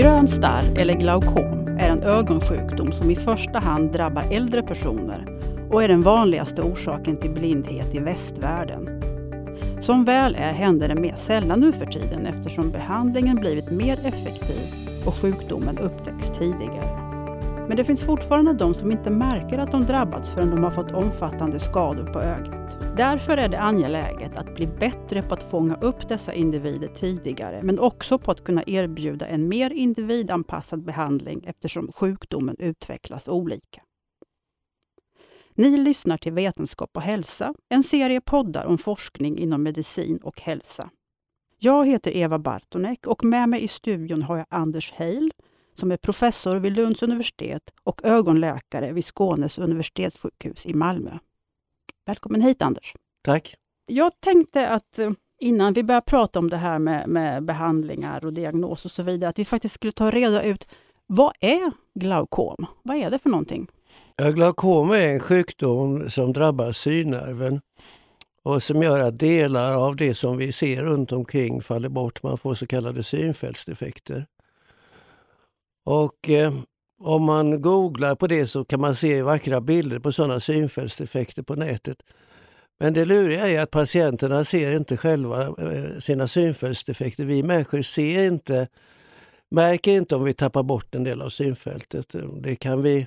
[0.00, 5.26] Grön starr eller glaukom är en ögonsjukdom som i första hand drabbar äldre personer
[5.70, 9.02] och är den vanligaste orsaken till blindhet i västvärlden.
[9.80, 14.74] Som väl är händer det mer sällan nu för tiden eftersom behandlingen blivit mer effektiv
[15.06, 16.99] och sjukdomen upptäcks tidigare.
[17.70, 20.92] Men det finns fortfarande de som inte märker att de drabbats förrän de har fått
[20.92, 22.96] omfattande skador på ögat.
[22.96, 27.78] Därför är det angeläget att bli bättre på att fånga upp dessa individer tidigare, men
[27.78, 33.82] också på att kunna erbjuda en mer individanpassad behandling eftersom sjukdomen utvecklas olika.
[35.54, 40.90] Ni lyssnar till Vetenskap och hälsa, en serie poddar om forskning inom medicin och hälsa.
[41.58, 45.32] Jag heter Eva Bartonek och med mig i studion har jag Anders Heil
[45.80, 51.10] som är professor vid Lunds universitet och ögonläkare vid Skånes universitetssjukhus i Malmö.
[52.06, 52.94] Välkommen hit Anders!
[53.24, 53.54] Tack!
[53.86, 55.10] Jag tänkte att eh,
[55.40, 59.30] innan vi börjar prata om det här med, med behandlingar och diagnos och så vidare,
[59.30, 60.68] att vi faktiskt skulle ta reda ut
[61.06, 62.66] vad är glaukom?
[62.82, 63.66] Vad är det för någonting?
[64.16, 67.60] Ja, glaukom är en sjukdom som drabbar synnerven
[68.42, 72.22] och som gör att delar av det som vi ser runt omkring faller bort.
[72.22, 74.26] Man får så kallade synfältsdefekter.
[75.84, 76.54] Och eh,
[77.00, 81.54] om man googlar på det så kan man se vackra bilder på sådana synfältseffekter på
[81.54, 82.02] nätet.
[82.80, 87.24] Men det luriga är att patienterna ser inte själva eh, sina synfältsdefekter.
[87.24, 88.68] Vi människor ser inte,
[89.50, 92.14] märker inte om vi tappar bort en del av synfältet.
[92.40, 93.06] Det kan vi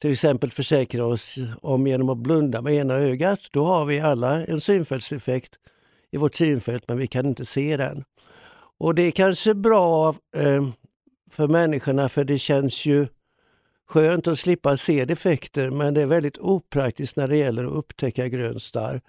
[0.00, 3.40] till exempel försäkra oss om genom att blunda med ena ögat.
[3.52, 5.54] Då har vi alla en synfältsdefekt
[6.10, 8.04] i vårt synfält men vi kan inte se den.
[8.78, 10.68] Och det är kanske bra eh,
[11.34, 13.06] för människorna för det känns ju
[13.88, 18.28] skönt att slippa se defekter men det är väldigt opraktiskt när det gäller att upptäcka
[18.28, 19.00] grön starr.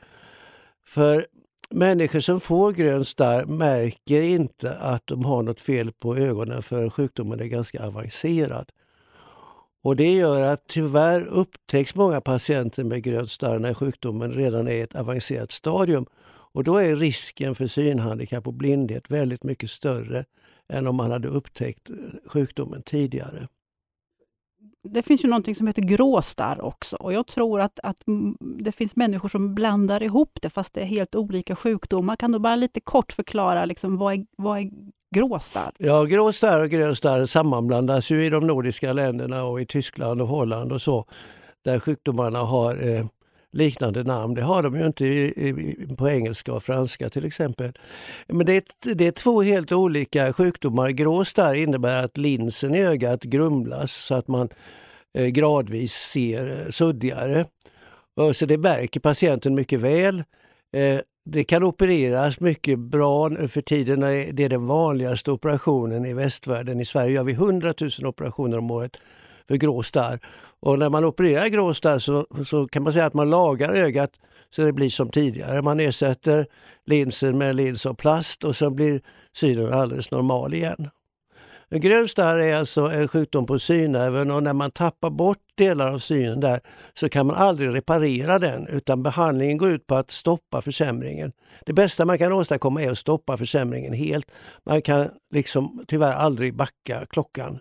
[0.86, 1.26] För
[1.70, 6.90] människor som får grön starr märker inte att de har något fel på ögonen för
[6.90, 8.70] sjukdomen är ganska avancerad.
[9.84, 14.72] Och Det gör att tyvärr upptäcks många patienter med grön starr när sjukdomen redan är
[14.72, 16.06] i ett avancerat stadium.
[16.54, 20.26] Och Då är risken för synhandikapp och blindhet väldigt mycket större
[20.74, 21.96] än om man hade upptäckt eh,
[22.26, 23.48] sjukdomen tidigare.
[24.84, 28.04] Det finns ju någonting som heter gråstarr också och jag tror att, att
[28.40, 32.16] det finns människor som blandar ihop det fast det är helt olika sjukdomar.
[32.16, 34.70] Kan du bara lite kort förklara liksom, vad, är, vad är
[35.16, 35.72] gråstarr?
[35.78, 40.72] Ja, gråstarr och grönstarr sammanblandas ju i de nordiska länderna och i Tyskland och Holland
[40.72, 41.06] och så
[41.64, 43.06] där sjukdomarna har eh,
[43.56, 44.34] liknande namn.
[44.34, 47.72] Det har de ju inte i, i, på engelska och franska till exempel.
[48.28, 50.90] Men det är, det är två helt olika sjukdomar.
[50.90, 54.50] Grå starr innebär att linsen i ögat grumlas så att man
[55.14, 57.46] eh, gradvis ser eh, suddigare.
[58.16, 60.24] Och så det märker patienten mycket väl.
[60.74, 64.00] Eh, det kan opereras mycket bra för tiden.
[64.36, 66.80] Det är den vanligaste operationen i västvärlden.
[66.80, 68.98] I Sverige gör vi 100 000 operationer om året
[69.48, 70.20] för grå starr.
[70.62, 74.12] Och när man opererar gråstarr så, så kan man säga att man lagar ögat
[74.50, 75.62] så det blir som tidigare.
[75.62, 76.48] Man ersätter
[76.86, 79.02] linsen med lins av plast och så blir
[79.34, 80.90] synen alldeles normal igen.
[81.70, 86.00] Grön starr är alltså en sjukdom på synnerven och när man tappar bort delar av
[86.00, 86.60] synen där
[86.94, 91.32] så kan man aldrig reparera den utan behandlingen går ut på att stoppa försämringen.
[91.66, 94.32] Det bästa man kan åstadkomma är att stoppa försämringen helt.
[94.66, 97.60] Man kan liksom tyvärr aldrig backa klockan.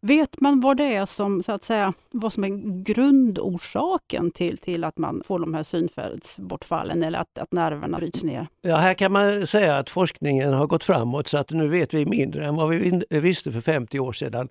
[0.00, 4.84] Vet man vad det är som, så att säga, vad som är grundorsaken till, till
[4.84, 8.46] att man får de här synfältsbortfallen eller att, att nerverna bryts ner?
[8.62, 12.06] Ja, här kan man säga att forskningen har gått framåt så att nu vet vi
[12.06, 14.48] mindre än vad vi visste för 50 år sedan.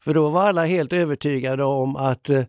[0.00, 2.44] För då var alla helt övertygade om att eh,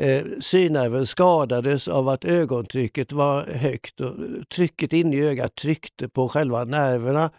[0.00, 4.14] eh synnerven skadades av att ögontrycket var högt och
[4.54, 7.30] trycket inne i ögat tryckte på själva nerverna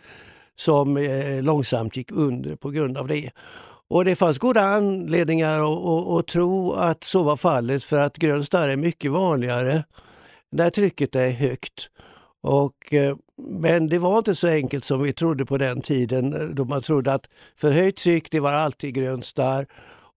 [0.56, 3.32] som eh, långsamt gick under på grund av det.
[3.90, 8.18] Och det fanns goda anledningar att, att, att, tro att så var fallet för att
[8.18, 9.84] grön starr är mycket vanligare
[10.52, 11.90] när trycket är högt.
[12.44, 13.16] Och, eh,
[13.48, 16.82] men det var inte så enkelt som vi trodde på den tiden eh, då man
[16.82, 19.68] trodde att förhöjt tryck det var alltid grön starr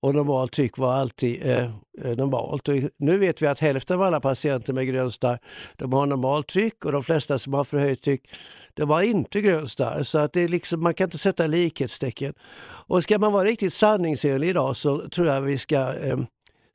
[0.01, 1.65] och normalt tryck var alltid eh,
[2.05, 2.69] eh normalt.
[2.69, 5.39] Och nu vet vi att hälften av alla patienter med grön starr
[5.77, 8.31] de har normalt tryck och de flesta som har förhöjt tryck
[8.79, 10.03] det var inte grön starr.
[10.03, 12.35] Så att det är liksom, man kan inte sätta likhetstecken.
[12.61, 16.19] Och ska man vara riktigt sanningsenlig idag så tror jag vi ska eh,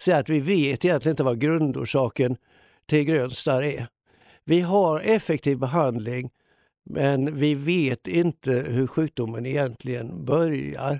[0.02, 2.38] säga att vi vet egentligen inte vad grundorsaken
[2.86, 3.88] till grön starr är.
[4.46, 6.30] Vi har effektiv behandling
[6.86, 11.00] men vi vet inte hur sjukdomen egentligen börjar.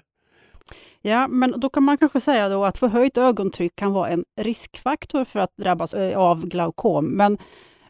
[1.02, 5.26] Ja, men då kan man kanske säga då att förhöjt ögontryck kan vara en riskfaktor
[5.26, 7.06] för att drabbas eh, av glaukom.
[7.06, 7.38] Men,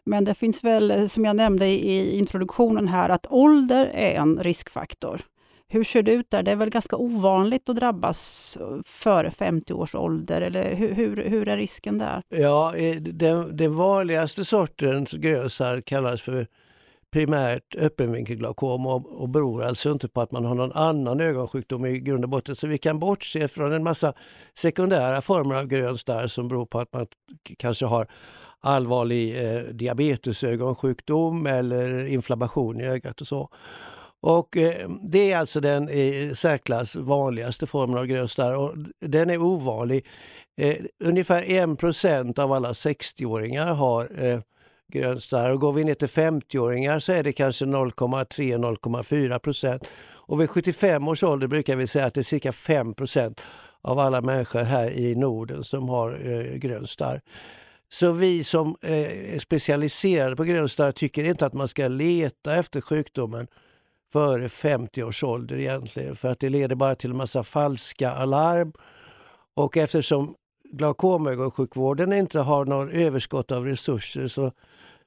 [0.04, 4.42] men det finns väl, eh, som jag nämnde i introduktionen här, att ålder är en
[4.42, 5.20] riskfaktor.
[5.68, 6.42] Hur ser det ut där?
[6.42, 11.16] Det är väl ganska ovanligt att drabbas eh, före 50 års ålder, eller hur, hur,
[11.16, 12.22] hur är risken där?
[12.28, 16.46] Ja, eh, den, den vanligaste sortens grösar kallas för
[17.14, 21.98] primärt öppenvinkelglaukom och, och beror alltså inte på att man har någon annan ögonsjukdom i
[21.98, 22.56] grund och botten.
[22.56, 24.12] Så vi kan bortse från en massa
[24.54, 27.06] sekundära former av grön starr som beror på att man
[27.58, 28.06] kanske har
[28.64, 33.48] allvarlig eh, diabetesögonsjukdom eller inflammation i ögat och så.
[34.20, 39.30] Och eh, det är alltså den i särklass vanligaste formen av grön starr och den
[39.30, 40.06] är ovanlig.
[40.56, 44.40] Eh, ungefär 1% av alla 60-åringar har eh,
[44.92, 49.88] grön starr och går vi ner till 50-åringar så är det kanske 0,3-0,4 procent.
[50.26, 53.40] Och vid 75 års ålder brukar vi säga att det är cirka 5 procent
[53.82, 57.20] av alla människor här i Norden som har eh, grön starr.
[57.88, 62.56] Så vi som eh, är specialiserade på grön starr tycker inte att man ska leta
[62.56, 63.46] efter sjukdomen
[64.12, 66.16] före 50 års ålder egentligen.
[66.16, 68.72] För att det leder bara till en massa falska alarm.
[69.54, 70.34] Och eftersom
[70.72, 74.52] glaukomögonsjukvården inte har någon överskott av resurser så,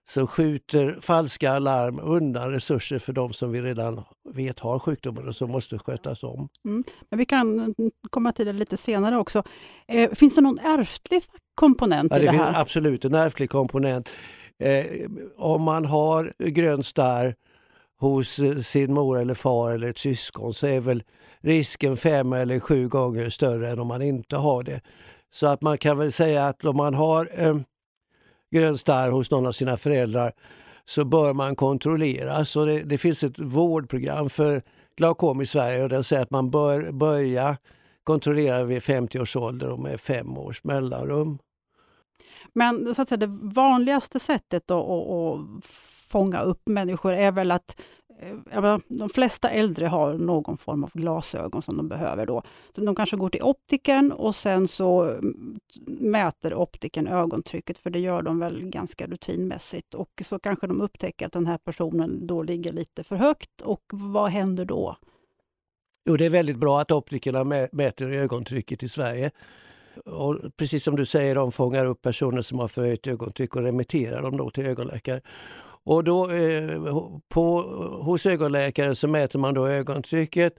[0.10, 5.36] så skjuter falska alarm undan resurser för de som vi redan vet har sjukdomen och
[5.36, 6.50] som måste skötas om.
[6.66, 6.84] Mm.
[7.10, 7.76] Men vi kan
[8.10, 9.44] komma till det lite senare också.
[9.88, 11.24] Eh, finns det någon ärftlig
[11.56, 12.38] komponent ja, i det här?
[12.38, 14.10] Det finns absolut en ärftlig komponent.
[14.60, 14.86] Eh,
[15.38, 17.36] om man har grön starr
[18.00, 21.04] hos eh, sin mor eller far eller ett syskon så är väl
[21.42, 24.82] risken fem eller sju gånger större än om man inte har det.
[25.34, 27.58] Så att man kan väl säga att om man har eh,
[28.52, 30.32] grön starr hos någon av sina föräldrar
[30.86, 32.46] så bör man kontrollera.
[32.46, 34.62] Så det, det finns ett vårdprogram för
[34.98, 37.58] glaukom i Sverige och den säger att man bör börja
[38.04, 41.38] kontrollera vid 50 års ålder och med fem års mellanrum.
[42.54, 45.66] Men så att säga, det vanligaste sättet att, att
[46.10, 47.82] fånga upp människor är väl att
[48.20, 52.26] Eh, de flesta äldre har någon form av glasögon som de behöver.
[52.26, 52.44] Då.
[52.76, 58.22] de kanske går till optiken och sen så mm, mäter optiken ögontrycket, för det gör
[58.22, 59.96] de väl ganska rutinmässigt.
[59.96, 63.62] Och så kanske de upptäcker att den här personen då ligger lite för högt.
[63.62, 64.98] Och vad händer då?
[66.06, 69.32] Jo, det är väldigt bra att optikerna mäter ögontrycket i Sverige.
[70.06, 74.22] Och precis som du säger, de fångar upp personer som har förhöjt ögontryck och remitterar
[74.22, 75.22] dem då till ögonläkare.
[75.88, 76.82] Och då, eh,
[77.30, 77.62] på,
[78.02, 80.54] hos ögonläkaren så mäter man då ögontrycket,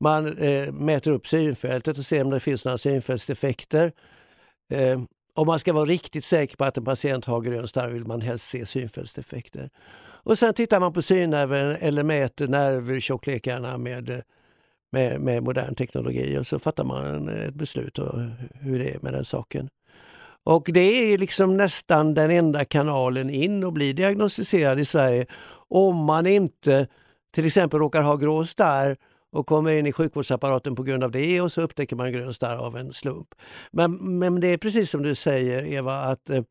[0.00, 3.92] man eh, mäter upp synfältet och ser om det finns några synfältsdefekter.
[4.72, 5.00] Eh,
[5.34, 8.20] om man ska vara riktigt säker på att en patient har grön starr vill man
[8.20, 9.70] helst se synfältsdefekter.
[10.24, 14.22] Och sen tittar man på synnerven eller mäter nervtjocklekarna med,
[14.92, 19.12] med, med modern teknologi och så fattar man ett beslut om hur det är med
[19.12, 19.68] den saken.
[20.44, 25.26] Och det är liksom nästan den enda kanalen in och bli diagnostiserad i Sverige
[25.68, 26.86] om man inte
[27.34, 28.96] till exempel råkar ha grå starr
[29.32, 32.56] och kommer in i sjukvårdsapparaten på grund av det och så upptäcker man grön starr
[32.56, 33.34] av en slump.
[33.70, 36.42] Men, men det är precis som du säger Eva att eh,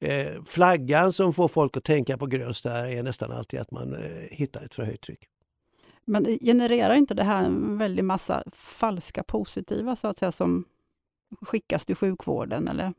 [0.00, 3.94] eh flaggan som får folk att tänka på grön starr är nästan alltid att man
[3.94, 5.28] eh, hittar ett förhöjt tryck.
[6.04, 10.64] Men genererar inte det här en väldig massa falska positiva så att säga som
[11.40, 12.68] skickas till sjukvården?
[12.68, 12.92] Eller?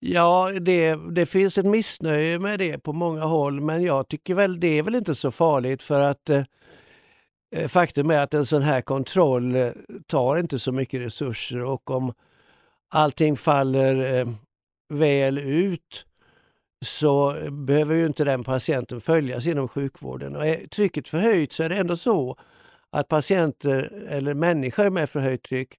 [0.00, 4.60] Ja, det, det finns ett missnöje med det på många håll men jag tycker väl
[4.60, 6.42] det är väl inte så farligt för att eh,
[7.56, 9.70] eh, faktum är att en sån här kontroll eh,
[10.06, 12.12] tar inte så mycket resurser och om
[12.88, 14.28] allting faller eh,
[14.88, 16.06] väl ut
[16.84, 20.36] så behöver ju inte den patienten följas inom sjukvården.
[20.36, 22.36] Och är trycket förhöjt så är det ändå så
[22.90, 25.74] att patienter eller människor med förhöjt tryck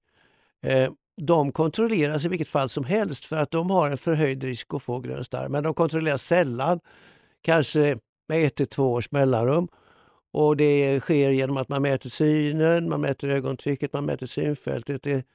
[0.63, 0.91] eh,
[1.21, 4.83] de kontrolleras i vilket fall som helst för att de har en förhöjd risk att
[4.83, 5.49] få grön starr.
[5.49, 6.79] Men de kontrolleras sällan,
[7.41, 9.67] kanske med ett till två års mellanrum.
[10.33, 15.03] Och det sker genom att man mäter synen, man mäter ögontrycket, man mäter synfältet.
[15.03, 15.25] Det,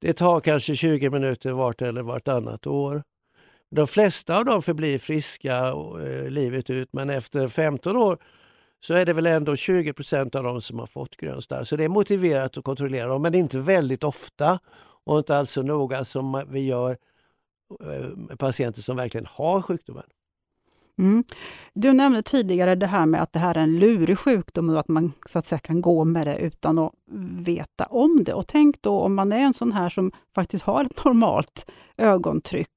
[0.00, 3.02] det tar kanske 20 minuter vart eller vartannat år.
[3.70, 8.18] De flesta av dem förblir friska eh, livet ut men efter 15 år
[8.80, 11.64] så är det väl ändå 20 procent av dem som har fått grön starr.
[11.64, 14.58] Så det är motiverat att kontrollera dem men inte väldigt ofta
[15.04, 16.96] och inte alls så noga som vi gör
[18.16, 20.04] med patienter som verkligen har sjukdomen.
[20.98, 21.24] Mm.
[21.74, 24.88] Du nämnde tidigare det här med att det här är en lurig sjukdom och att
[24.88, 26.92] man så att säga kan gå med det utan att
[27.38, 28.34] veta om det.
[28.34, 32.70] Och tänk då om man är en sån här som faktiskt har ett normalt ögontryck.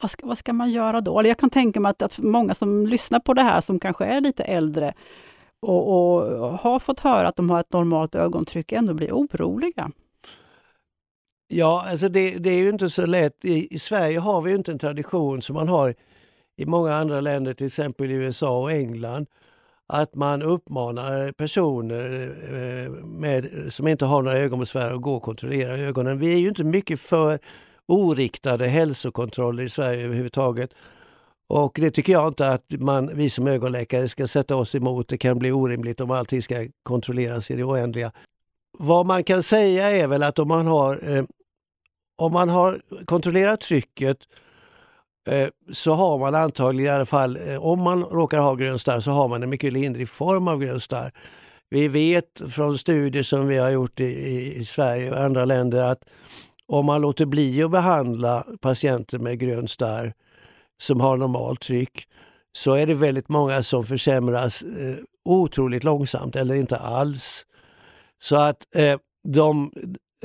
[0.00, 1.18] Vad ska, vad ska man göra då?
[1.18, 4.04] Eller jag kan tänka mig att, att många som lyssnar på det här som kanske
[4.04, 4.94] är lite äldre
[5.62, 9.90] och, och har fått höra att de har ett normalt ögontryck ändå blir oroliga.
[11.48, 13.44] Ja, alltså det, det, är ju inte så lätt.
[13.44, 15.94] I, I, Sverige har vi inte en tradition som man har
[16.56, 19.26] i många andra länder, till exempel i USA och England,
[19.86, 25.78] att man uppmanar personer eh, med, som inte har några ögonbesvär att gå och kontrollera
[25.78, 26.18] ögonen.
[26.18, 27.38] Vi är ju inte mycket för
[27.86, 30.70] oriktade hälsokontroller i Sverige överhuvudtaget.
[31.48, 35.08] Och det tycker jag inte att man, vi som ögonläkare ska sätta oss emot.
[35.08, 38.12] Det kan bli orimligt om allting ska kontrolleras i det oändliga.
[38.78, 41.24] Vad man kan säga är väl att om man har, eh,
[42.18, 44.18] om man har kontrollerat trycket
[45.28, 49.00] eh, så har man antagligen i alla fall, eh, om man råkar ha grön starr,
[49.00, 51.12] så har man en mycket lindrig form av grön starr.
[51.70, 56.04] Vi vet från studier som vi har gjort i, i Sverige och andra länder att
[56.66, 60.12] om man låter bli att behandla patienter med grön starr
[60.82, 62.08] som har normalt tryck
[62.52, 67.46] så är det väldigt många som försämras eh, otroligt långsamt eller inte alls.
[68.18, 69.72] Så att eh, de,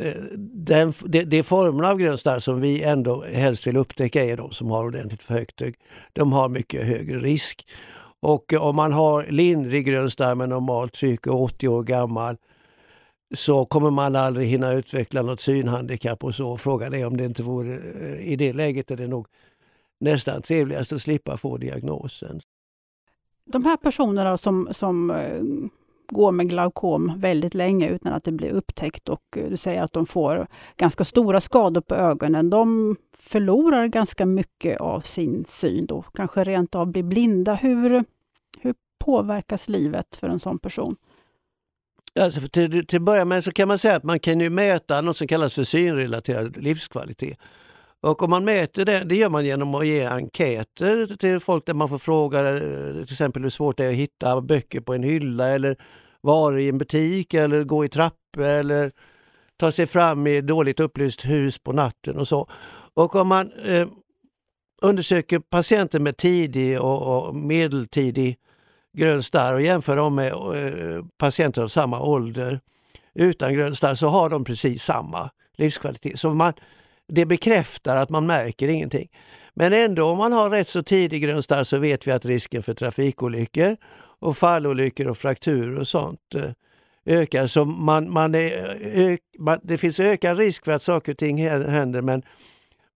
[0.01, 0.13] eh,
[0.53, 4.51] den, de, de formerna av grön starr som vi ändå helst vill upptäcka är de
[4.51, 5.75] som har ordentligt för högt tryck.
[6.13, 7.67] De har mycket högre risk.
[8.19, 12.37] Och eh, om man har lindrig grön starr med normalt tryck och 80 år gammal
[13.35, 16.57] så kommer man aldrig hinna utveckla något synhandikapp och så.
[16.57, 19.27] Frågan är om det inte vore, eh, i det läget är det nog
[19.99, 22.41] nästan trevligast att slippa få diagnosen.
[23.45, 25.41] De här personerna som, som eh,
[26.09, 29.93] går med glaukom väldigt länge utan att det blir upptäckt och eh, du säger att
[29.93, 30.47] de får
[30.77, 32.49] ganska stora skador på ögonen.
[32.49, 37.53] De förlorar ganska mycket av sin syn då, kanske rent av blir blinda.
[37.53, 38.03] Hur,
[38.59, 40.95] hur påverkas livet för en sån person?
[42.19, 45.17] Alltså till, till börja med så kan man säga att man kan ju mäta något
[45.17, 47.37] som kallas för synrelaterad livskvalitet.
[48.01, 51.73] Och om man mäter det, det gör man genom att ge enkäter till folk där
[51.73, 55.03] man får fråga eh, till exempel hur svårt det är att hitta böcker på en
[55.03, 55.77] hylla eller
[56.21, 58.91] varor i en butik eller gå i trappor eller
[59.57, 62.49] ta sig fram i dåligt upplyst hus på natten och så.
[62.93, 63.87] Och om man eh,
[64.81, 68.37] undersöker patienter med tidig och, och medeltidig
[68.97, 72.59] grön starr och jämför dem med eh, patienter av samma ålder
[73.13, 76.19] utan grön starr så har de precis samma livskvalitet.
[76.19, 76.53] Så man,
[77.09, 79.09] det bekräftar att man märker ingenting.
[79.53, 82.63] Men ändå om man har rätt så tidig grön starr så vet vi att risken
[82.63, 83.77] för trafikolyckor
[84.19, 86.51] och fallolyckor och frakturer och sånt eh,
[87.05, 87.47] ökar.
[87.47, 91.17] Så man, man är, eh, ök, man, det finns ökad risk för att saker och
[91.17, 92.23] ting händer men,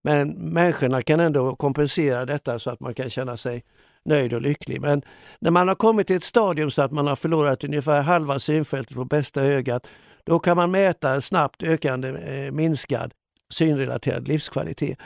[0.04, 3.64] men människorna kan ändå kompensera detta så att man kan känna sig
[4.06, 4.82] nöjd och lycklig.
[4.82, 5.02] Men
[5.40, 8.96] när man har kommit till ett stadium så att man har förlorat ungefär halva synfältet
[8.96, 9.88] på bästa ögat,
[10.24, 13.14] då kan man mäta snabbt ökande eh, minskad
[13.54, 14.98] synrelaterad livskvalitet.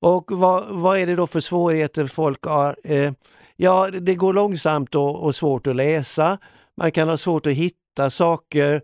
[0.00, 2.76] Och vad, vad är det då för svårigheter folk har?
[2.84, 3.12] Eh,
[3.56, 6.38] ja, det går långsamt och, och svårt att läsa.
[6.76, 8.82] Man kan ha svårt att hitta saker.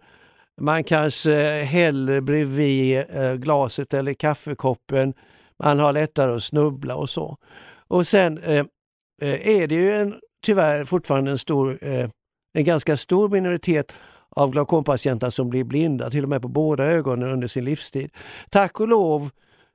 [0.61, 5.15] Man kanske häller bredvid eh, glaset eller kaffekoppen.
[5.63, 7.37] Man har lättare att snubbla och så.
[7.89, 8.65] Och sen eh,
[9.23, 12.09] eh är det ju en, tyvärr fortfarande en, stor, eh,
[12.55, 13.93] en ganska stor minoritet
[14.31, 18.11] av glaukompatienter som blir blinda, till och med på båda ögonen under sin livstid.
[18.51, 19.31] Tack och lov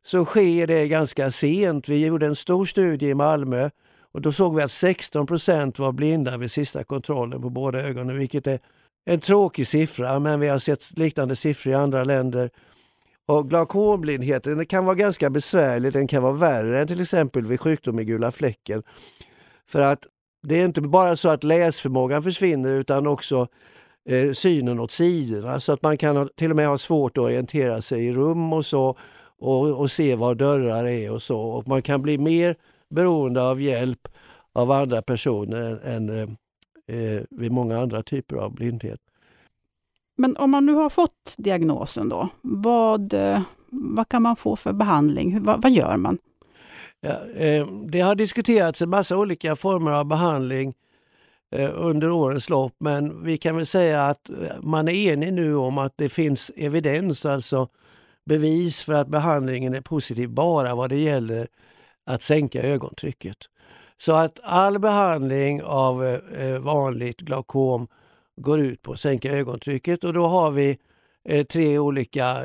[0.05, 1.89] så sker det ganska sent.
[1.89, 3.69] Vi gjorde en stor studie i Malmö
[4.13, 8.17] och då såg vi att 16 procent var blinda vid sista kontrollen på båda ögonen,
[8.17, 8.59] vilket är
[9.05, 12.49] en tråkig siffra, men vi har sett liknande siffror i andra länder.
[13.25, 17.99] Och glaukomblindheten kan vara ganska besvärlig, den kan vara värre än till exempel vid sjukdom
[17.99, 18.83] i gula fläcken.
[19.69, 20.07] För att
[20.47, 23.47] det är inte bara så att läsförmågan försvinner utan också
[24.09, 27.81] eh, synen åt sidorna så att man kan till och med ha svårt att orientera
[27.81, 28.97] sig i rum och så
[29.39, 31.39] och, och se var dörrar är och så.
[31.39, 32.55] Och man kan bli mer
[32.89, 34.07] beroende av hjälp
[34.53, 36.29] av andra personer än eh,
[36.97, 38.99] eh, vid många andra typer av blindhet.
[40.17, 44.73] Men om man nu har fått diagnosen då, vad, eh, vad kan man få för
[44.73, 45.43] behandling?
[45.43, 46.17] Vad, vad gör man?
[47.01, 50.90] Ja, eh, det har diskuterats en massa olika former av behandling Eh,
[51.55, 52.73] Eh, under årens lopp.
[52.79, 56.51] Men vi kan väl säga att eh, man är enig nu om att det finns
[56.55, 57.67] evidens, alltså
[58.25, 61.47] bevis för att behandlingen är positiv bara vad det gäller
[62.05, 63.37] att sänka ögontrycket.
[63.97, 67.87] Så att all behandling av eh, vanligt glaukom
[68.41, 70.77] går ut på att sänka ögontrycket och då har vi
[71.49, 72.37] tre olika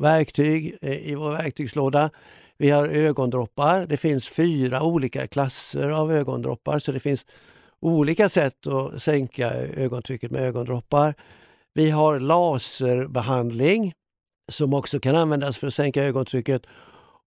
[0.00, 2.10] verktyg i vår verktygslåda.
[2.58, 3.86] Vi har ögondroppar.
[3.86, 7.26] Det finns fyra olika klasser av ögondroppar så det finns
[7.84, 11.14] olika sätt att sänka ögontrycket med ögondroppar.
[11.74, 13.92] Vi har laserbehandling
[14.52, 16.66] som också kan användas för att sänka ögontrycket.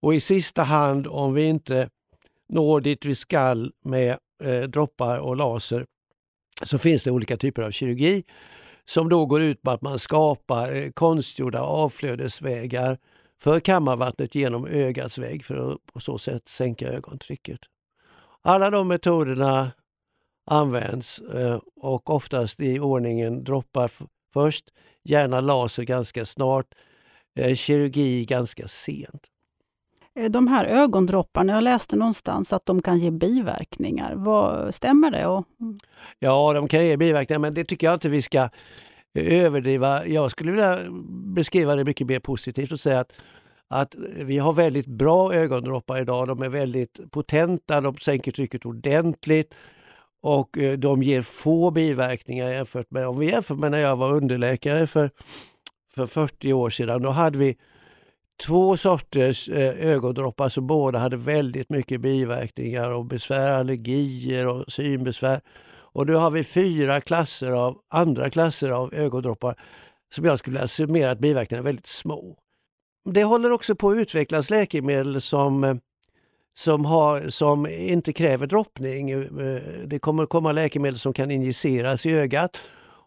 [0.02, 1.90] Och i sista hand, om vi inte
[2.50, 5.86] når dit vi skall med eh, droppar och laser,
[6.64, 8.24] så finns det olika typer av kirurgi
[8.86, 12.98] som då går ut på att man skapar eh, konstgjorda avflödesvägar
[13.44, 17.60] för kammarvattnet genom ögats vägg för att på så sätt sänka ögontrycket.
[18.42, 19.72] Alla de metoderna
[20.48, 23.92] används eh, och oftast i ordningen droppar
[24.34, 24.66] först,
[25.04, 26.66] gärna laser ganska snart,
[27.40, 29.28] eh, kirurgi ganska sent.
[30.20, 34.16] Eh, de här ögondropparna, jag läste någonstans att de kan ge biverkningar.
[34.16, 35.26] Vad, stämmer det?
[35.26, 35.46] Och...
[36.20, 38.50] Ja, de kan ge biverkningar men det tycker jag inte vi ska
[39.20, 40.06] överdriva.
[40.08, 40.80] Jag skulle vilja
[41.36, 43.14] beskriva det mycket mer positivt och säga att
[43.70, 46.28] att vi har väldigt bra ögondroppar idag.
[46.28, 49.54] De är väldigt potenta, de sänker trycket ordentligt
[50.28, 54.14] och eh, de ger få biverkningar jämfört med om vi jämför med när jag var
[54.14, 55.12] underläkare för,
[55.96, 57.02] för 40 år sedan.
[57.02, 57.58] Då hade vi
[58.46, 65.42] två sorters eh, ögondroppar som båda hade väldigt mycket biverkningar och besvär, allergier och synbesvär.
[65.94, 69.60] Och nu har vi fyra klasser av andra klasser av ögondroppar
[70.16, 72.38] som jag skulle vilja summera att biverkningarna är väldigt små.
[73.10, 75.76] Det håller också på att utvecklas läkemedel som, eh,
[76.58, 79.10] som, har, som inte kräver droppning.
[79.10, 79.28] Eh,
[79.86, 82.58] det kommer komma läkemedel som kan injiceras i ögat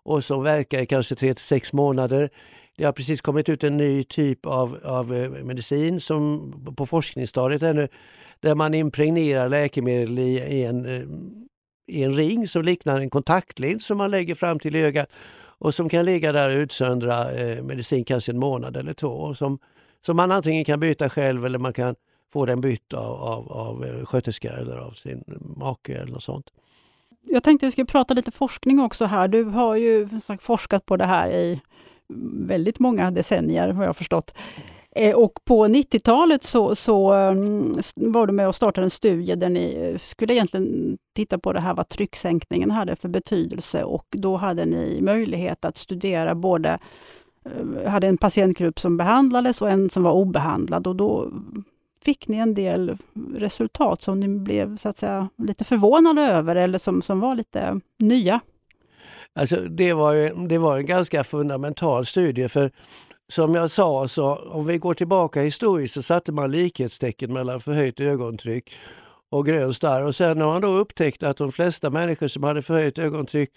[0.03, 2.31] och som verkar i kanske 3 6 månader.
[2.77, 7.63] Det har precis kommit ut en ny typ av, av eh, medicin som på forskningsstadiet
[7.63, 7.89] ännu,
[8.41, 11.03] där man impregnerar läkemedel i, i, en, eh,
[11.87, 15.13] i en ring som liknar en kontaktlins som man lägger fram till ögat
[15.59, 17.25] och som kan ligga där och utsöndra
[17.63, 19.35] medicin kanske en månad eller två.
[19.35, 19.59] Som,
[20.07, 21.95] som man antingen kan byta själv eller man kan
[22.33, 25.25] få den bytt av, av, av eh, sköterska eller av sin
[25.57, 26.47] make eller något sånt.
[27.23, 29.29] Jag tänkte att vi skulle prata lite forskning också här.
[29.29, 30.09] Du har ju
[30.41, 31.61] forskat på det här i
[32.47, 34.35] väldigt många decennier, har jag förstått.
[34.97, 39.49] Eh, och på 90-talet så, så mm, var du med och startade en studie där
[39.49, 44.37] ni eh, skulle egentligen titta på det här vad trycksänkningen hade för betydelse och då
[44.37, 46.79] hade ni möjlighet att studera både
[47.87, 51.33] hade en patientgrupp som behandlades och en som var obehandlad och då
[52.05, 52.99] fick ni en del
[53.35, 57.81] resultat som ni blev så att säga, lite förvånade över eller som, som var lite
[57.99, 58.41] nya?
[59.35, 62.71] Alltså det, var, det var en ganska fundamental studie för
[63.29, 68.01] som jag sa, så om vi går tillbaka historiskt så satte man likhetstecken mellan förhöjt
[68.01, 68.73] ögontryck
[69.31, 70.03] och grön starr.
[70.03, 73.51] Och sen när man då upptäckte att de flesta människor som hade förhöjt ögontryck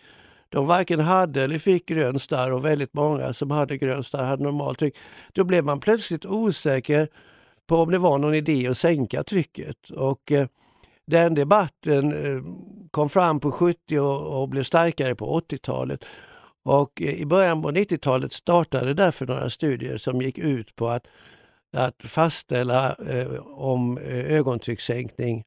[0.50, 4.44] de varken hade eller fick grön starr och väldigt många som hade grön starr hade
[4.44, 4.98] normalt tryck.
[5.34, 7.08] Då blev man plötsligt osäker
[7.68, 9.90] på om det var någon idé att sänka trycket.
[9.90, 10.48] Och eh,
[11.08, 12.44] den debatten eh,
[12.92, 16.06] kom fram på 70 och, och blev starkare på 80-talet.
[16.64, 21.08] Och eh, i början på 90-talet startade därför några studier som gick ut på att,
[21.74, 25.44] att fastställa eh, om eh, ögontryckssänkning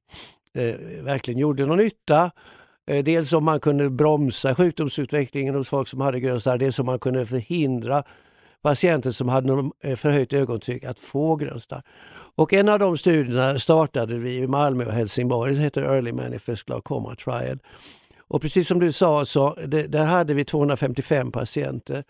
[0.54, 2.30] eh, verkligen gjorde någon nytta
[2.90, 6.86] Eh, dels om man kunde bromsa sjukdomsutvecklingen hos folk som hade grön starr, dels om
[6.86, 8.02] man kunde förhindra
[8.62, 11.82] patienter som hade eh, förhöjt ögontryck att få grön starr.
[12.36, 16.64] Och en av de studierna startade vi i Malmö och Helsingborg, det heter Early Manifest
[16.64, 17.58] Glaucoma Trial.
[18.28, 22.04] Och precis som du sa så det, där hade vi 255 patienter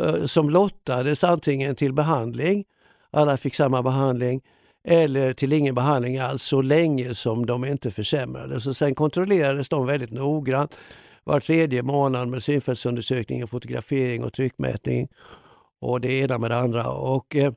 [0.00, 2.64] eh, som lottades antingen till behandling,
[3.10, 4.40] alla fick samma behandling,
[4.88, 8.66] eller till ingen behandling alls så länge som de inte försämrades.
[8.66, 10.78] Och sen kontrollerades de väldigt noggrant
[11.24, 15.08] var tredje månad med synfältsundersökning, fotografering och tryckmätning
[15.84, 16.88] och det ena med det andra.
[16.88, 17.52] Och, eh,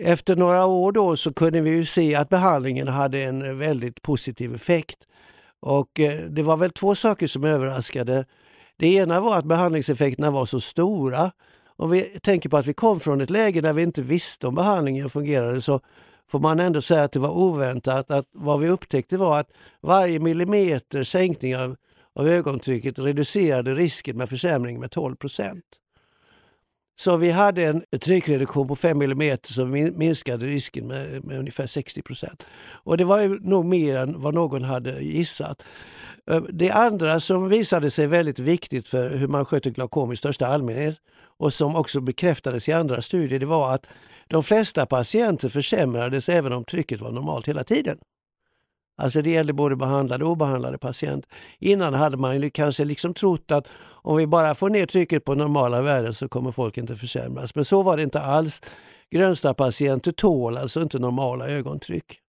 [0.00, 5.06] efter några år då så kunde vi se att behandlingen hade en väldigt positiv effekt.
[5.60, 8.24] Och eh, det var väl två saker som överraskade.
[8.76, 11.32] Det ena var att behandlingseffekterna var så stora.
[11.76, 14.54] Om vi tänker på att vi kom från ett läge där vi inte visste om
[14.54, 15.80] behandlingen fungerade så
[16.30, 18.10] får man ändå säga att det var oväntat.
[18.10, 21.76] Att vad vi upptäckte var att varje millimeter sänkning av,
[22.14, 25.64] av ögontrycket reducerade risken med försämring med 12 procent.
[27.00, 32.02] Så vi hade en tryckreduktion på 5 mm som minskade risken med, med ungefär 60
[32.02, 32.46] procent.
[32.72, 35.62] Och det var nog mer än vad någon hade gissat.
[36.48, 40.96] Det andra som visade sig väldigt viktigt för hur man sköter glaukom i största allmänhet
[41.38, 43.86] och som också bekräftades i andra studier, det var att
[44.28, 47.98] de flesta patienter försämrades även om trycket var normalt hela tiden.
[49.00, 51.30] Alltså det gällde både behandlade och obehandlade patienter.
[51.58, 53.68] Innan hade man kanske liksom trott att
[54.02, 57.54] om vi bara får ner trycket på normala värden så kommer folk inte försämras.
[57.54, 58.62] Men så var det inte alls.
[59.10, 62.20] Grönstarrpatienter tål alltså inte normala ögontryck.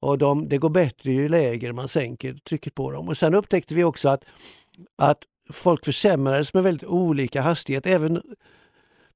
[0.00, 3.08] Och de, det går bättre ju lägre man sänker trycket på dem.
[3.08, 4.24] Och Sen upptäckte vi också att,
[4.98, 5.18] att
[5.52, 7.86] folk försämrades med väldigt olika hastighet.
[7.86, 8.22] Även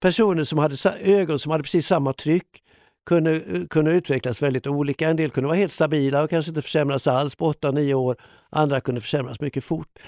[0.00, 2.63] personer som hade ögon som hade precis samma tryck
[3.06, 5.08] kunde, kunde utvecklas väldigt olika.
[5.08, 8.16] En del kunde vara helt stabila och kanske inte försämras alls på 8-9 år.
[8.50, 9.98] Andra kunde försämras mycket fort.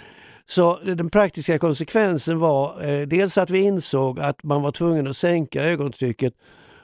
[0.49, 5.17] Så den praktiska konsekvensen var eh, dels att vi insåg att man var tvungen att
[5.17, 6.35] sänka ögontrycket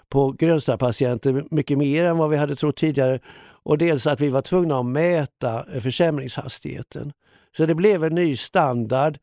[0.08, 3.20] på grönstarrpatienter mycket mer än vad vi hade trott tidigare.
[3.64, 7.12] och dels att vi var tvungna att mäta eh, försämringshastigheten.
[7.56, 9.18] Så det blev en ny standard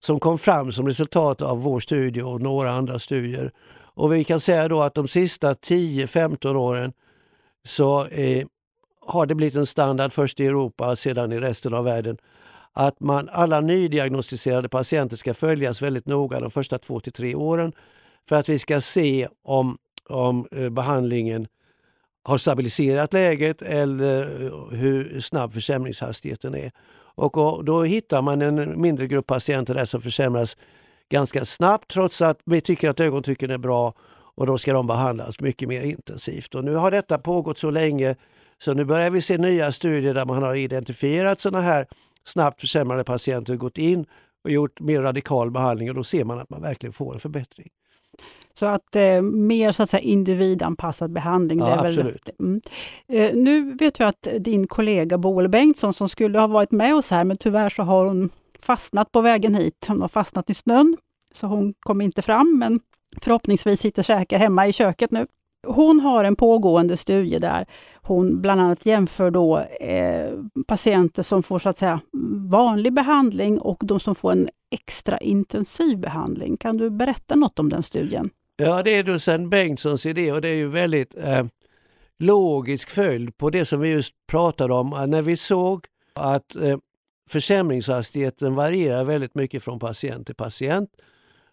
[0.00, 3.52] som kom fram som resultat av vår studie och några andra studier.
[3.98, 6.92] Och vi kan säga då att de sista 10-15 åren
[7.64, 8.46] så eh,
[9.00, 12.16] har det blivit en standard först i Europa och sedan i resten av världen
[12.72, 17.72] att man, alla nydiagnostiserade patienter ska följas väldigt noga de första två till tre åren
[18.28, 21.46] för att vi ska se om, om eh, behandlingen
[22.22, 26.72] har stabiliserat läget eller eh, hur snabb försämringshastigheten är.
[27.14, 30.56] Och då hittar man en mindre grupp patienter där som försämras
[31.08, 33.94] ganska snabbt trots att vi tycker att ögontrycken är bra
[34.34, 36.54] och då ska de behandlas mycket mer intensivt.
[36.54, 38.16] Och nu har detta pågått så länge
[38.58, 41.86] så nu börjar vi se nya studier där man har identifierat sådana här
[42.24, 44.06] snabbt försämrade patienter, gått in
[44.44, 47.68] och gjort mer radikal behandling och då ser man att man verkligen får en förbättring.
[48.54, 51.58] Så att eh, mer så att säga, individanpassad behandling.
[51.58, 52.28] Ja, absolut.
[52.38, 52.60] mm.
[53.08, 57.10] eh, nu vet jag att din kollega Boel Bengtsson som skulle ha varit med oss
[57.10, 58.30] här, men tyvärr så har hon
[58.68, 59.86] fastnat på vägen hit.
[59.88, 60.96] Hon har fastnat i snön,
[61.34, 62.80] så hon kom inte fram, men
[63.22, 65.26] förhoppningsvis sitter säker hemma i köket nu.
[65.66, 70.32] Hon har en pågående studie där hon bland annat jämför då eh,
[70.66, 72.00] patienter som får så att säga
[72.50, 76.56] vanlig behandling och de som får en extra intensiv behandling.
[76.56, 78.30] Kan du berätta något om den studien?
[78.56, 81.44] Ja, det är docent Bengtssons idé och det är ju väldigt eh,
[82.18, 85.10] logisk följd på det som vi just pratade om.
[85.10, 86.78] När vi såg att eh,
[87.28, 90.90] försämringshastigheten varierar väldigt mycket från patient till patient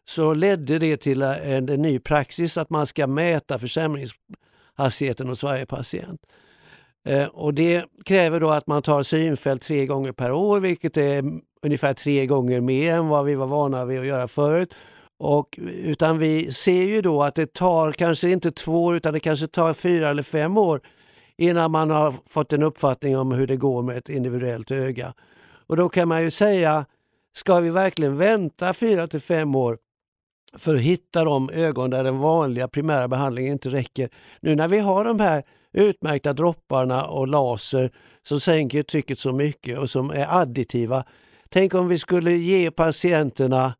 [0.05, 5.65] så ledde det till en, en ny praxis att man ska mäta försämringshastigheten hos varje
[5.65, 6.21] patient.
[7.05, 11.23] Eh, och det kräver då att man tar synfält tre gånger per år vilket är
[11.61, 14.73] ungefär tre gånger mer än vad vi var vana vid att göra förut.
[15.17, 19.19] Och, utan vi ser ju då att det tar kanske inte två år utan det
[19.19, 20.81] kanske tar fyra eller fem år
[21.37, 25.13] innan man har fått en uppfattning om hur det går med ett individuellt öga.
[25.67, 26.85] Och då kan man ju säga,
[27.33, 29.77] ska vi verkligen vänta fyra till fem år
[30.57, 34.09] för att hitta de ögon där den vanliga primära behandlingen inte räcker?
[34.39, 37.91] Nu när vi har de här utmärkta dropparna och laser
[38.23, 41.03] som sänker trycket så mycket och som är additiva.
[41.49, 43.75] Tänk om vi skulle ge patienterna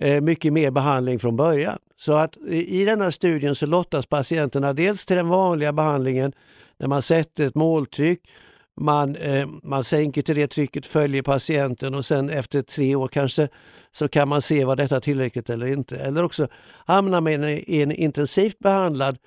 [0.00, 1.78] eh, mycket mer behandling från början.
[1.96, 6.32] Så att i denna studien så lottas patienterna dels till den vanliga behandlingen
[6.78, 8.20] när man sätter ett måltryck,
[8.80, 13.48] man, eh, man sänker till det trycket, följer patienten och sen efter tre år kanske
[13.90, 15.96] så kan man se vad detta är tillräckligt eller inte.
[15.96, 16.48] Eller också
[16.86, 19.18] hamnar man i en intensivt behandlad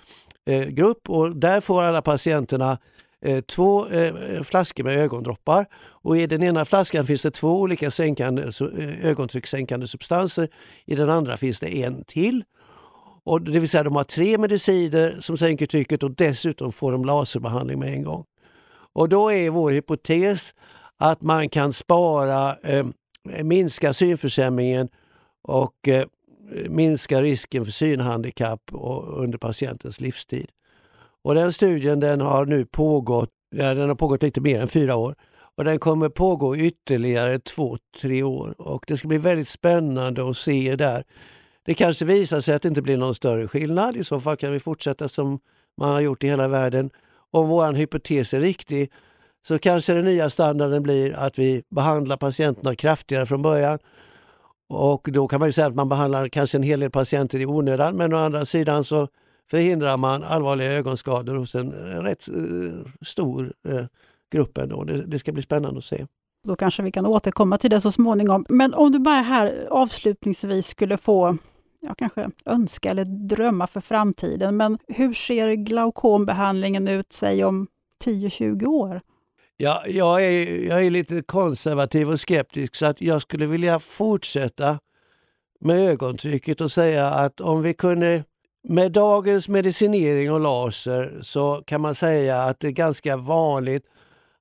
[0.46, 2.78] eh, grupp och där får alla patienterna
[3.22, 7.92] eh, två eh, flaskor med ögondroppar och i den ena flaskan finns det två olika
[7.92, 10.50] sänkande, eh, ögontryckssänkande substanser.
[10.86, 12.44] I den andra finns det en till.
[13.24, 17.06] Och det vill säga de har tre mediciner som sänker trycket och dessutom får de
[17.06, 18.26] laserbehandling med en gång.
[18.96, 20.56] Och då är vår hypotes
[20.98, 22.86] att man kan spara, eh,
[23.44, 24.90] minska synförsämringen
[25.42, 26.08] och eh,
[26.70, 28.62] minska risken för synhandikapp
[29.08, 30.50] under patientens livstid.
[31.24, 34.96] Och den studien den har nu pågått, ja, den har pågått lite mer än fyra
[34.96, 35.16] år
[35.58, 40.38] och den kommer pågå ytterligare två, tre år och det ska bli väldigt spännande att
[40.38, 41.04] se där.
[41.66, 43.96] Det kanske visar sig att det inte blir någon större skillnad.
[43.96, 45.40] I så fall kan vi fortsätta som
[45.78, 46.90] man har gjort i hela världen.
[47.36, 48.92] Om vår hypotes är riktig
[49.48, 53.80] så kanske den nya standarden blir att vi behandlar patienterna kraftigare från början.
[54.70, 57.46] Och då kan man ju säga att man behandlar kanske en hel del patienter i
[57.46, 59.08] onödan men å andra sidan så
[59.50, 61.72] förhindrar man allvarliga ögonskador hos en
[62.04, 63.86] rätt eh, stor eh,
[64.32, 64.84] grupp ändå.
[64.84, 66.06] Det ska bli spännande att se.
[66.48, 68.46] Då kanske vi kan återkomma till det så småningom.
[68.50, 71.38] Men om du bara här avslutningsvis skulle få
[71.88, 74.58] ja, kanske önska eller drömma för framtiden.
[74.58, 77.68] Men hur ser glaukombehandlingen ut, säg om
[78.06, 79.02] 10-20 år?
[79.58, 84.80] Ja, jag, är, jag är lite konservativ och skeptisk så att jag skulle vilja fortsätta
[85.60, 88.24] med ögontrycket och säga att om vi kunde
[88.68, 93.86] med dagens medicinering och laser så kan man säga att det är ganska vanligt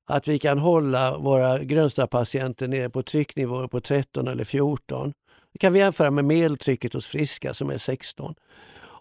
[0.07, 5.13] att vi kan hålla våra grönstadspatienter nere på trycknivåer på 13 eller 14.
[5.55, 8.35] Det kan vi jämföra med medeltrycket hos friska som är 16.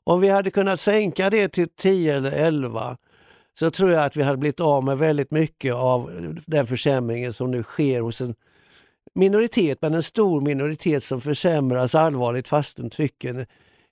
[0.04, 2.98] Om vi hade kunnat sänka det till 10 eller 11
[3.60, 6.12] så tror jag att vi hade blivit av med väldigt mycket av
[6.46, 8.36] den försämringen som nu sker hos en
[9.16, 13.46] minoritet, men en stor minoritet som försämras allvarligt fastän trycken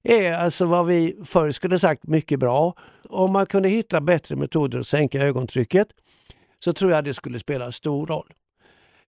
[0.03, 2.73] är alltså vad vi förr skulle sagt mycket bra.
[3.09, 5.87] Om man kunde hitta bättre metoder att sänka ögontrycket
[6.59, 8.33] så tror jag det skulle spela stor roll.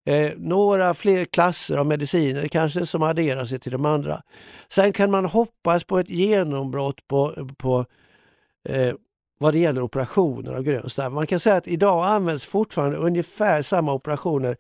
[0.06, 4.22] Eh, några fler klasser av mediciner kanske som adderar sig till de andra.
[4.70, 7.86] Sen kan man hoppas på ett genombrott på, på
[8.70, 8.94] eh,
[9.40, 11.10] vad det gäller operationer av grön starr.
[11.10, 14.58] Man kan säga att idag används fortfarande ungefär samma operationer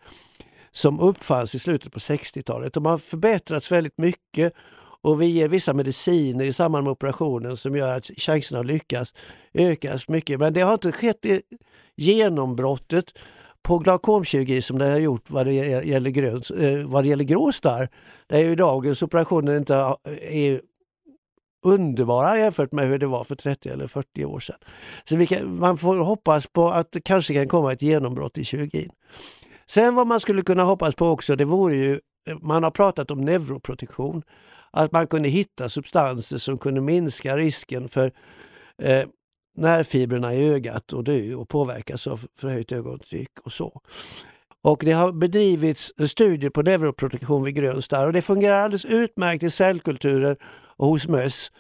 [0.72, 2.74] som uppfanns i slutet på 60-talet.
[2.74, 4.54] De har förbättrats väldigt mycket
[5.02, 9.14] och vi ger vissa mediciner i samband med operationen som gör att chanserna att lyckas
[9.54, 10.40] ökas mycket.
[10.40, 11.26] Men det har inte skett
[11.96, 13.06] genombrottet
[13.64, 17.90] på glaukomkirurgi som det har gjort vad det gäller, gröns, eh, vad det gäller gråstarr.
[18.28, 19.76] Där ju dagens operationer inte
[20.22, 20.62] är
[21.64, 24.56] underbara jämfört med hur det var för 30 eller 40 år sedan.
[25.04, 28.90] Så kan, man får hoppas på att det kanske kan komma ett genombrott i kirurgin.
[29.66, 32.00] Sen vad man skulle kunna hoppas på också, det vore ju,
[32.42, 34.24] man har pratat om neuroprotektion,
[34.72, 38.12] att man kunde hitta substanser som kunde minska risken för
[38.82, 39.04] eh,
[39.54, 43.82] nervfibrerna i ögat och dö och påverkas av förhöjt ögontryck och så.
[44.62, 49.44] Och det har bedrivits studier på neuroprotektion vid grön starr och det fungerar alldeles utmärkt
[49.44, 50.38] i cellkulturer
[50.78, 51.52] och hos möss.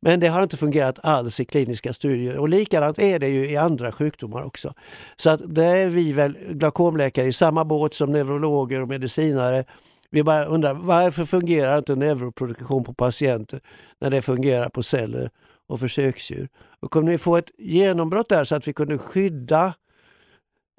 [0.00, 3.56] Men det har inte fungerat alls i kliniska studier och likadant är det ju i
[3.56, 4.74] andra sjukdomar också.
[5.16, 9.64] Så att där är vi väl glaukomläkare i samma båt som neurologer och medicinare.
[10.10, 13.60] Vi bara undrar varför fungerar inte neuroproduktion på patienter
[13.98, 15.30] när det fungerar på celler
[15.72, 16.48] och försöksdjur?
[16.80, 19.74] Och kunde vi få ett genombrott där så att vi kunde skydda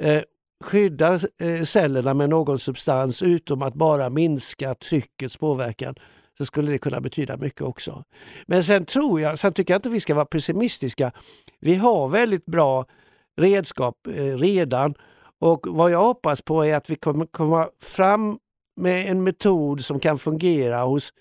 [0.01, 0.21] eh,
[0.63, 5.95] skydda eh, cellerna med någon substans utom att bara minska tryckets påverkan
[6.37, 8.03] så skulle det kunna betyda mycket också.
[8.47, 11.11] Men sen tror jag, sen tycker jag inte vi ska vara pessimistiska.
[11.59, 12.85] Vi har väldigt bra
[13.37, 14.93] redskap eh, redan
[15.39, 18.39] och vad jag hoppas på är att vi kommer komma fram
[18.75, 21.13] med en metod som kan fungera hos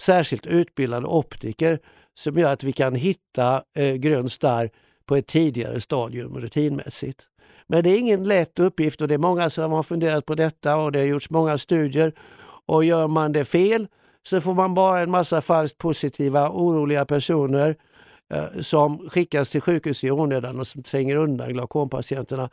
[0.00, 1.78] särskilt utbildade optiker
[2.20, 4.70] som gör att vi kan hitta eh, grön starr
[5.06, 7.22] på ett tidigare stadium rutinmässigt.
[7.66, 10.76] Men det är ingen lätt uppgift och det är många som har funderat på detta
[10.76, 12.12] och det har gjorts många studier.
[12.66, 13.86] Och gör man det fel
[14.22, 17.76] så får man bara en massa falskt positiva, oroliga personer
[18.30, 22.50] eh, som skickas till sjukhus i onödan och som tränger undan glaukompatienterna.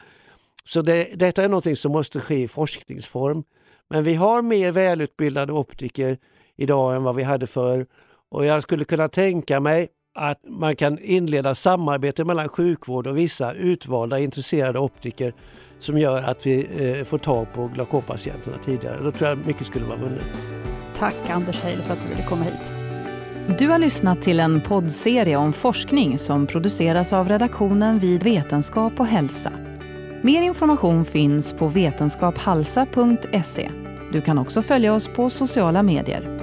[0.63, 3.43] Så det, detta är något som måste ske i forskningsform.
[3.89, 6.17] Men vi har mer välutbildade optiker
[6.55, 7.85] idag än vad vi hade förr.
[8.31, 13.53] Och jag skulle kunna tänka mig att man kan inleda samarbete mellan sjukvård och vissa
[13.53, 15.33] utvalda intresserade optiker
[15.79, 16.67] som gör att vi
[16.99, 19.03] eh, får tag på glaukompatienterna tidigare.
[19.03, 20.25] Då tror jag mycket skulle vara vunnet.
[20.97, 22.73] Tack Anders Heil för att du ville komma hit.
[23.59, 29.07] Du har lyssnat till en poddserie om forskning som produceras av redaktionen vid Vetenskap och
[29.07, 29.51] hälsa.
[30.23, 33.71] Mer information finns på vetenskaphalsa.se.
[34.11, 36.36] Du kan också följa oss på sociala medier.